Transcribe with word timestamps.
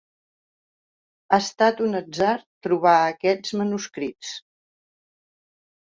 Ha 1.35 1.39
estat 1.43 1.83
un 1.89 1.99
atzar 2.01 2.33
trobar 2.69 2.97
aquests 3.13 3.57
manuscrits. 3.61 4.35